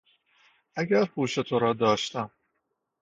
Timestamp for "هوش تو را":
1.17-1.73